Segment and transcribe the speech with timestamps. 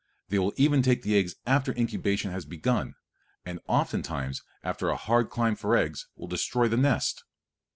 [0.29, 2.95] They will even take the eggs after incubation has begun,
[3.45, 7.23] and often times, after a hard climb for the eggs, will destroy the nest.